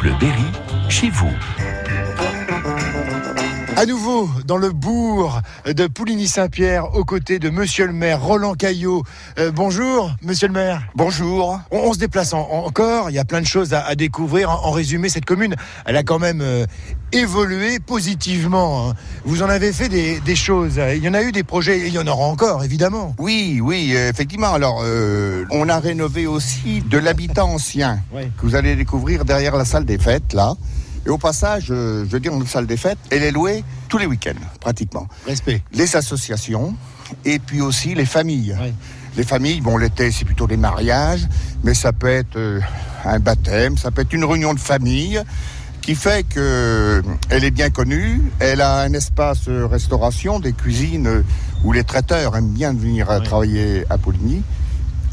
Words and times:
Bleu 0.00 0.12
Berry, 0.20 0.44
chez 0.88 1.10
vous. 1.10 1.32
À 3.80 3.86
nouveau, 3.86 4.28
dans 4.44 4.56
le 4.56 4.70
bourg 4.72 5.40
de 5.64 5.86
Pouligny-Saint-Pierre, 5.86 6.96
aux 6.96 7.04
côtés 7.04 7.38
de 7.38 7.48
Monsieur 7.48 7.86
le 7.86 7.92
maire 7.92 8.20
Roland 8.20 8.54
Caillot. 8.54 9.04
Euh, 9.38 9.52
bonjour, 9.52 10.10
Monsieur 10.20 10.48
le 10.48 10.52
maire. 10.54 10.82
Bonjour. 10.96 11.60
On, 11.70 11.78
on 11.78 11.92
se 11.92 12.00
déplace 12.00 12.32
en- 12.32 12.40
encore, 12.40 13.08
il 13.08 13.12
y 13.14 13.20
a 13.20 13.24
plein 13.24 13.40
de 13.40 13.46
choses 13.46 13.74
à, 13.74 13.86
à 13.86 13.94
découvrir. 13.94 14.50
En, 14.50 14.64
en 14.66 14.70
résumé, 14.72 15.08
cette 15.08 15.26
commune, 15.26 15.54
elle 15.86 15.96
a 15.96 16.02
quand 16.02 16.18
même 16.18 16.40
euh, 16.40 16.66
évolué 17.12 17.78
positivement. 17.78 18.88
hein. 18.90 18.94
Vous 19.24 19.44
en 19.44 19.48
avez 19.48 19.72
fait 19.72 19.88
des, 19.88 20.18
des 20.18 20.34
choses. 20.34 20.80
Il 20.96 21.04
y 21.04 21.08
en 21.08 21.14
a 21.14 21.22
eu 21.22 21.30
des 21.30 21.44
projets, 21.44 21.78
et 21.78 21.86
il 21.86 21.92
y 21.92 22.00
en 22.00 22.06
aura 22.08 22.24
encore, 22.24 22.64
évidemment. 22.64 23.14
Oui, 23.20 23.60
oui, 23.62 23.92
euh, 23.94 24.10
effectivement. 24.10 24.52
Alors, 24.52 24.80
euh, 24.82 25.44
on 25.52 25.68
a 25.68 25.78
rénové 25.78 26.26
aussi 26.26 26.82
de 26.84 26.98
l'habitat 26.98 27.44
ancien 27.44 28.00
Oui. 28.12 28.22
que 28.40 28.44
vous 28.44 28.56
allez 28.56 28.74
découvrir 28.74 29.24
derrière 29.24 29.54
la 29.56 29.64
salle 29.64 29.84
des 29.84 29.98
fêtes, 29.98 30.32
là. 30.32 30.54
Et 31.06 31.10
au 31.10 31.18
passage, 31.18 31.66
je 31.66 32.04
veux 32.04 32.20
dire, 32.20 32.32
notre 32.34 32.50
salle 32.50 32.66
des 32.66 32.76
fêtes, 32.76 32.98
elle 33.10 33.22
est 33.22 33.30
louée 33.30 33.64
tous 33.88 33.98
les 33.98 34.06
week-ends, 34.06 34.38
pratiquement. 34.60 35.06
Respect. 35.26 35.62
Les 35.72 35.96
associations 35.96 36.74
et 37.24 37.38
puis 37.38 37.60
aussi 37.60 37.94
les 37.94 38.04
familles. 38.04 38.56
Oui. 38.60 38.72
Les 39.16 39.24
familles, 39.24 39.60
bon, 39.60 39.76
l'été, 39.78 40.12
c'est 40.12 40.24
plutôt 40.24 40.46
des 40.46 40.56
mariages, 40.58 41.26
mais 41.64 41.74
ça 41.74 41.92
peut 41.92 42.08
être 42.08 42.36
euh, 42.36 42.60
un 43.04 43.18
baptême, 43.18 43.76
ça 43.78 43.90
peut 43.90 44.02
être 44.02 44.12
une 44.12 44.24
réunion 44.24 44.54
de 44.54 44.60
famille 44.60 45.20
qui 45.80 45.94
fait 45.94 46.24
que 46.28 46.38
euh, 46.38 47.02
elle 47.30 47.42
est 47.44 47.50
bien 47.50 47.70
connue. 47.70 48.20
Elle 48.38 48.60
a 48.60 48.80
un 48.80 48.92
espace 48.92 49.48
euh, 49.48 49.66
restauration, 49.66 50.38
des 50.38 50.52
cuisines 50.52 51.24
où 51.64 51.72
les 51.72 51.82
traiteurs 51.84 52.36
aiment 52.36 52.52
bien 52.52 52.72
venir 52.74 53.08
Oui. 53.10 53.24
travailler 53.24 53.84
à 53.88 53.96
Poligny. 53.98 54.42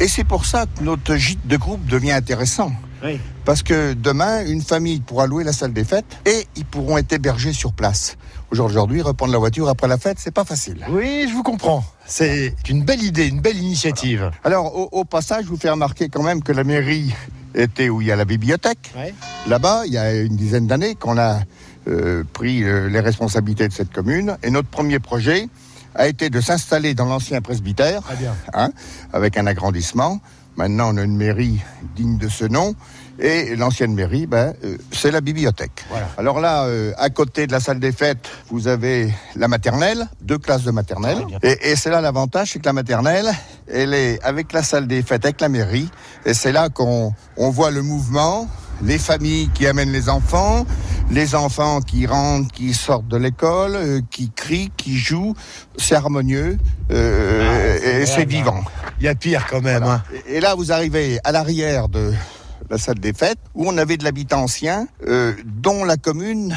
Et 0.00 0.08
c'est 0.08 0.24
pour 0.24 0.44
ça 0.44 0.66
que 0.66 0.82
notre 0.82 1.14
gîte 1.16 1.46
de 1.46 1.56
groupe 1.56 1.86
devient 1.86 2.12
intéressant. 2.12 2.72
Oui. 3.04 3.20
Parce 3.44 3.62
que 3.62 3.92
demain, 3.92 4.44
une 4.46 4.62
famille 4.62 5.00
pourra 5.00 5.26
louer 5.26 5.44
la 5.44 5.52
salle 5.52 5.72
des 5.72 5.84
fêtes 5.84 6.06
et 6.26 6.46
ils 6.56 6.64
pourront 6.64 6.96
être 6.98 7.12
hébergés 7.12 7.52
sur 7.52 7.72
place. 7.72 8.16
Aujourd'hui, 8.50 9.02
reprendre 9.02 9.32
la 9.32 9.38
voiture 9.38 9.68
après 9.68 9.88
la 9.88 9.98
fête, 9.98 10.18
c'est 10.20 10.30
pas 10.30 10.44
facile. 10.44 10.84
Oui, 10.88 11.26
je 11.28 11.34
vous 11.34 11.42
comprends. 11.42 11.84
C'est 12.06 12.54
une 12.68 12.84
belle 12.84 13.02
idée, 13.02 13.26
une 13.26 13.40
belle 13.40 13.58
initiative. 13.58 14.30
Alors, 14.44 14.74
au, 14.76 14.88
au 14.92 15.04
passage, 15.04 15.44
je 15.44 15.48
vous 15.50 15.56
fais 15.56 15.70
remarquer 15.70 16.08
quand 16.08 16.22
même 16.22 16.42
que 16.42 16.52
la 16.52 16.64
mairie 16.64 17.12
était 17.54 17.88
où 17.88 18.00
il 18.00 18.06
y 18.06 18.12
a 18.12 18.16
la 18.16 18.24
bibliothèque. 18.24 18.92
Ouais. 18.96 19.14
Là-bas, 19.48 19.82
il 19.86 19.92
y 19.92 19.98
a 19.98 20.14
une 20.14 20.36
dizaine 20.36 20.66
d'années 20.66 20.94
qu'on 20.94 21.18
a 21.18 21.40
euh, 21.88 22.24
pris 22.32 22.62
euh, 22.64 22.88
les 22.88 23.00
responsabilités 23.00 23.68
de 23.68 23.72
cette 23.72 23.92
commune. 23.92 24.36
Et 24.42 24.50
notre 24.50 24.68
premier 24.68 24.98
projet 24.98 25.48
a 25.94 26.08
été 26.08 26.30
de 26.30 26.40
s'installer 26.40 26.94
dans 26.94 27.06
l'ancien 27.06 27.40
presbytère, 27.40 28.02
bien. 28.18 28.34
hein, 28.54 28.70
avec 29.12 29.36
un 29.36 29.46
agrandissement. 29.46 30.20
Maintenant, 30.56 30.94
on 30.94 30.96
a 30.96 31.02
une 31.02 31.16
mairie 31.16 31.60
digne 31.96 32.18
de 32.18 32.28
ce 32.28 32.44
nom. 32.44 32.74
Et 33.20 33.54
l'ancienne 33.54 33.94
mairie, 33.94 34.26
ben, 34.26 34.54
euh, 34.64 34.76
c'est 34.90 35.12
la 35.12 35.20
bibliothèque. 35.20 35.84
Voilà. 35.88 36.08
Alors 36.18 36.40
là, 36.40 36.64
euh, 36.64 36.92
à 36.98 37.10
côté 37.10 37.46
de 37.46 37.52
la 37.52 37.60
salle 37.60 37.78
des 37.78 37.92
fêtes, 37.92 38.28
vous 38.50 38.66
avez 38.66 39.12
la 39.36 39.46
maternelle, 39.46 40.08
deux 40.20 40.38
classes 40.38 40.64
de 40.64 40.72
maternelle. 40.72 41.24
Bien. 41.26 41.38
Et, 41.42 41.70
et 41.70 41.76
c'est 41.76 41.90
là 41.90 42.00
l'avantage, 42.00 42.50
c'est 42.52 42.58
que 42.58 42.66
la 42.66 42.72
maternelle, 42.72 43.30
elle 43.72 43.94
est 43.94 44.20
avec 44.24 44.52
la 44.52 44.64
salle 44.64 44.88
des 44.88 45.02
fêtes, 45.02 45.24
avec 45.24 45.40
la 45.40 45.48
mairie. 45.48 45.88
Et 46.26 46.34
c'est 46.34 46.50
là 46.50 46.70
qu'on 46.70 47.12
on 47.36 47.50
voit 47.50 47.70
le 47.70 47.82
mouvement, 47.82 48.48
les 48.82 48.98
familles 48.98 49.48
qui 49.54 49.68
amènent 49.68 49.92
les 49.92 50.08
enfants, 50.08 50.66
les 51.10 51.34
enfants 51.34 51.80
qui 51.80 52.06
rentrent, 52.06 52.50
qui 52.50 52.74
sortent 52.74 53.06
de 53.08 53.16
l'école, 53.16 53.76
euh, 53.76 54.00
qui 54.10 54.30
crient, 54.30 54.72
qui 54.76 54.96
jouent. 54.98 55.34
C'est 55.78 55.94
harmonieux 55.94 56.58
euh, 56.90 57.78
Ah, 57.82 58.00
et 58.00 58.06
c'est 58.06 58.28
vivant. 58.28 58.62
Il 59.00 59.04
y 59.04 59.08
a 59.08 59.14
pire 59.14 59.46
quand 59.50 59.60
même. 59.60 59.82
hein. 59.82 60.02
Et 60.26 60.40
là, 60.40 60.54
vous 60.54 60.72
arrivez 60.72 61.18
à 61.24 61.32
l'arrière 61.32 61.88
de 61.88 62.12
la 62.70 62.78
salle 62.78 62.98
des 62.98 63.12
fêtes, 63.12 63.38
où 63.54 63.68
on 63.68 63.76
avait 63.76 63.96
de 63.96 64.04
l'habitat 64.04 64.38
ancien, 64.38 64.86
euh, 65.06 65.34
dont 65.44 65.84
la 65.84 65.96
commune 65.96 66.56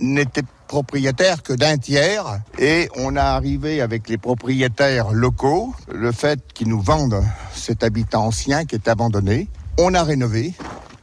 n'était 0.00 0.42
propriétaire 0.68 1.42
que 1.42 1.52
d'un 1.52 1.76
tiers. 1.78 2.40
Et 2.58 2.88
on 2.96 3.16
a 3.16 3.22
arrivé 3.24 3.80
avec 3.80 4.08
les 4.08 4.18
propriétaires 4.18 5.10
locaux, 5.10 5.74
le 5.92 6.12
fait 6.12 6.40
qu'ils 6.54 6.68
nous 6.68 6.80
vendent 6.80 7.24
cet 7.54 7.82
habitat 7.82 8.20
ancien 8.20 8.64
qui 8.64 8.76
est 8.76 8.86
abandonné. 8.88 9.48
On 9.78 9.94
a 9.94 10.02
rénové. 10.04 10.54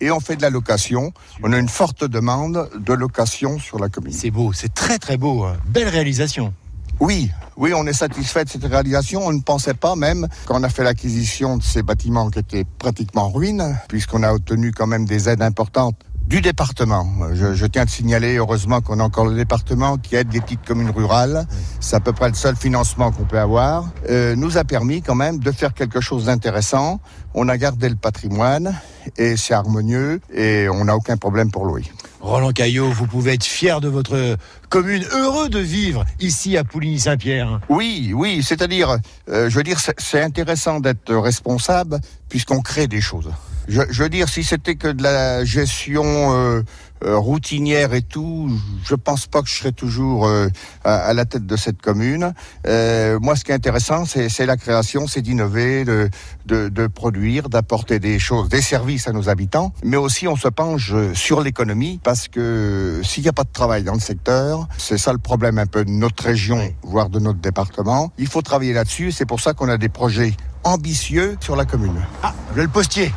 Et 0.00 0.10
on 0.10 0.20
fait 0.20 0.36
de 0.36 0.42
la 0.42 0.50
location. 0.50 1.12
On 1.42 1.52
a 1.52 1.58
une 1.58 1.68
forte 1.68 2.04
demande 2.04 2.68
de 2.78 2.92
location 2.92 3.58
sur 3.58 3.78
la 3.78 3.88
commune. 3.88 4.12
C'est 4.12 4.30
beau, 4.30 4.52
c'est 4.52 4.74
très 4.74 4.98
très 4.98 5.16
beau. 5.16 5.44
hein. 5.44 5.56
Belle 5.66 5.88
réalisation. 5.88 6.52
Oui, 7.00 7.30
oui, 7.56 7.72
on 7.74 7.86
est 7.86 7.92
satisfait 7.92 8.44
de 8.44 8.48
cette 8.48 8.64
réalisation. 8.64 9.26
On 9.26 9.32
ne 9.32 9.40
pensait 9.40 9.74
pas 9.74 9.96
même 9.96 10.28
quand 10.46 10.60
on 10.60 10.62
a 10.62 10.68
fait 10.68 10.84
l'acquisition 10.84 11.56
de 11.56 11.62
ces 11.62 11.82
bâtiments 11.82 12.30
qui 12.30 12.38
étaient 12.38 12.64
pratiquement 12.78 13.26
en 13.26 13.30
ruine, 13.30 13.76
puisqu'on 13.88 14.22
a 14.22 14.32
obtenu 14.32 14.72
quand 14.72 14.86
même 14.86 15.04
des 15.04 15.28
aides 15.28 15.42
importantes 15.42 15.96
du 16.26 16.40
département. 16.40 17.06
Je, 17.34 17.54
je 17.54 17.66
tiens 17.66 17.82
à 17.82 17.86
signaler, 17.86 18.36
heureusement 18.36 18.80
qu'on 18.80 18.98
a 18.98 19.02
encore 19.02 19.26
le 19.26 19.34
département 19.34 19.98
qui 19.98 20.16
aide 20.16 20.32
les 20.32 20.40
petites 20.40 20.64
communes 20.64 20.90
rurales. 20.90 21.46
C'est 21.80 21.96
à 21.96 22.00
peu 22.00 22.12
près 22.12 22.28
le 22.28 22.34
seul 22.34 22.56
financement 22.56 23.12
qu'on 23.12 23.24
peut 23.24 23.38
avoir. 23.38 23.90
Euh, 24.08 24.34
nous 24.34 24.56
a 24.56 24.64
permis 24.64 25.02
quand 25.02 25.14
même 25.14 25.38
de 25.38 25.52
faire 25.52 25.74
quelque 25.74 26.00
chose 26.00 26.26
d'intéressant. 26.26 27.00
On 27.34 27.48
a 27.48 27.58
gardé 27.58 27.88
le 27.88 27.96
patrimoine 27.96 28.74
et 29.18 29.36
c'est 29.36 29.54
harmonieux 29.54 30.20
et 30.32 30.68
on 30.70 30.86
n'a 30.86 30.96
aucun 30.96 31.16
problème 31.16 31.50
pour 31.50 31.66
louer. 31.66 31.84
Roland 32.24 32.52
Caillot, 32.52 32.90
vous 32.90 33.06
pouvez 33.06 33.34
être 33.34 33.44
fier 33.44 33.82
de 33.82 33.88
votre 33.88 34.36
commune, 34.70 35.04
heureux 35.12 35.50
de 35.50 35.58
vivre 35.58 36.06
ici 36.20 36.56
à 36.56 36.64
Pouligny-Saint-Pierre. 36.64 37.60
Oui, 37.68 38.12
oui, 38.14 38.42
c'est-à-dire, 38.42 38.96
euh, 39.28 39.50
je 39.50 39.56
veux 39.56 39.62
dire, 39.62 39.78
c'est- 39.78 39.94
c'est 40.00 40.22
intéressant 40.22 40.80
d'être 40.80 41.14
responsable 41.14 42.00
puisqu'on 42.30 42.62
crée 42.62 42.86
des 42.86 43.02
choses. 43.02 43.30
Je, 43.68 43.82
je 43.90 44.02
veux 44.02 44.08
dire, 44.08 44.28
si 44.28 44.44
c'était 44.44 44.76
que 44.76 44.88
de 44.88 45.02
la 45.02 45.44
gestion 45.44 46.04
euh, 46.04 46.62
euh, 47.04 47.16
routinière 47.16 47.94
et 47.94 48.02
tout, 48.02 48.50
je 48.84 48.94
pense 48.94 49.26
pas 49.26 49.42
que 49.42 49.48
je 49.48 49.54
serais 49.54 49.72
toujours 49.72 50.26
euh, 50.26 50.48
à, 50.84 50.96
à 50.96 51.14
la 51.14 51.24
tête 51.24 51.46
de 51.46 51.56
cette 51.56 51.80
commune. 51.80 52.34
Euh, 52.66 53.18
moi, 53.20 53.36
ce 53.36 53.44
qui 53.44 53.52
est 53.52 53.54
intéressant, 53.54 54.04
c'est 54.04 54.28
c'est 54.28 54.46
la 54.46 54.56
création, 54.56 55.06
c'est 55.06 55.22
d'innover, 55.22 55.84
de, 55.84 56.10
de, 56.46 56.68
de 56.68 56.86
produire, 56.86 57.48
d'apporter 57.48 57.98
des 57.98 58.18
choses, 58.18 58.48
des 58.48 58.62
services 58.62 59.08
à 59.08 59.12
nos 59.12 59.28
habitants, 59.28 59.72
mais 59.82 59.96
aussi 59.96 60.28
on 60.28 60.36
se 60.36 60.48
penche 60.48 60.92
sur 61.14 61.40
l'économie 61.40 62.00
parce 62.02 62.28
que 62.28 63.00
s'il 63.02 63.22
n'y 63.22 63.28
a 63.28 63.32
pas 63.32 63.44
de 63.44 63.52
travail 63.52 63.82
dans 63.82 63.94
le 63.94 64.00
secteur, 64.00 64.68
c'est 64.78 64.98
ça 64.98 65.12
le 65.12 65.18
problème 65.18 65.58
un 65.58 65.66
peu 65.66 65.84
de 65.84 65.90
notre 65.90 66.24
région, 66.24 66.72
voire 66.82 67.08
de 67.08 67.18
notre 67.18 67.40
département. 67.40 68.12
Il 68.18 68.26
faut 68.26 68.42
travailler 68.42 68.72
là-dessus. 68.72 69.10
C'est 69.12 69.26
pour 69.26 69.40
ça 69.40 69.52
qu'on 69.54 69.68
a 69.68 69.78
des 69.78 69.88
projets 69.88 70.34
ambitieux 70.64 71.36
sur 71.40 71.56
la 71.56 71.64
commune. 71.64 72.00
Ah, 72.22 72.34
le 72.54 72.68
postier. 72.68 73.12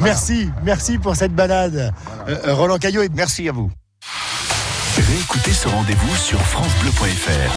Merci, 0.00 0.50
merci 0.62 0.98
pour 0.98 1.16
cette 1.16 1.34
balade. 1.34 1.92
Euh, 2.28 2.54
Roland 2.54 2.78
Caillot 2.78 3.02
est 3.02 3.14
Merci 3.14 3.48
à 3.48 3.52
vous. 3.52 3.70
Réécoutez 4.96 5.52
ce 5.52 5.68
rendez-vous 5.68 6.16
sur 6.16 6.40
FranceBleu.fr. 6.40 7.52